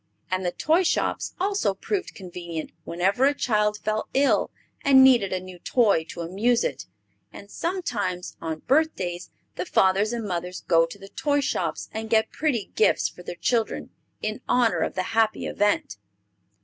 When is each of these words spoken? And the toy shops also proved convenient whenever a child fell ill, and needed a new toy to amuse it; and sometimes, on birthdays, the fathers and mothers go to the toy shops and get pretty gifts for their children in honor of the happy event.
And 0.31 0.43
the 0.43 0.49
toy 0.51 0.81
shops 0.81 1.35
also 1.39 1.75
proved 1.75 2.15
convenient 2.15 2.71
whenever 2.85 3.25
a 3.25 3.35
child 3.35 3.77
fell 3.77 4.09
ill, 4.15 4.49
and 4.83 5.03
needed 5.03 5.31
a 5.31 5.39
new 5.39 5.59
toy 5.59 6.05
to 6.05 6.21
amuse 6.21 6.63
it; 6.63 6.87
and 7.31 7.51
sometimes, 7.51 8.35
on 8.41 8.63
birthdays, 8.65 9.29
the 9.57 9.65
fathers 9.67 10.11
and 10.11 10.27
mothers 10.27 10.61
go 10.61 10.87
to 10.87 10.97
the 10.97 11.09
toy 11.09 11.39
shops 11.39 11.87
and 11.93 12.09
get 12.09 12.31
pretty 12.31 12.71
gifts 12.75 13.09
for 13.09 13.21
their 13.21 13.35
children 13.35 13.91
in 14.23 14.41
honor 14.49 14.79
of 14.79 14.95
the 14.95 15.03
happy 15.13 15.45
event. 15.45 15.97